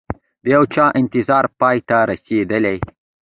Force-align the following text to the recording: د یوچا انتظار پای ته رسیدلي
د 0.43 0.45
یوچا 0.55 0.85
انتظار 0.99 1.45
پای 1.59 1.77
ته 1.87 1.97
رسیدلي 2.11 2.77